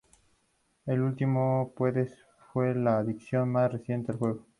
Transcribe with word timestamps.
Este 0.87 0.99
último 0.99 1.73
poder 1.77 2.11
fue 2.51 2.73
la 2.73 2.97
adición 2.97 3.51
más 3.51 3.71
reciente 3.71 4.11
al 4.11 4.17
juego. 4.17 4.47